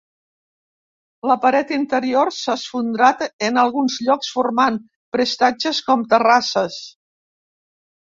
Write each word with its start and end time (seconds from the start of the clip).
La 1.31 1.35
paret 1.43 1.73
interior 1.77 2.31
s'ha 2.39 2.57
esfondrat 2.61 3.23
en 3.51 3.61
alguns 3.67 4.01
llocs, 4.09 4.33
formant 4.41 4.83
prestatges 5.19 5.87
com 5.93 6.11
terrasses. 6.17 6.85